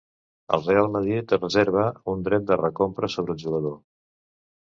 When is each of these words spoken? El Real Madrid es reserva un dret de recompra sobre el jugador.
El 0.55 0.63
Real 0.69 0.87
Madrid 0.95 1.33
es 1.37 1.41
reserva 1.43 1.83
un 2.15 2.25
dret 2.29 2.49
de 2.53 2.59
recompra 2.63 3.11
sobre 3.17 3.37
el 3.37 3.45
jugador. 3.45 3.79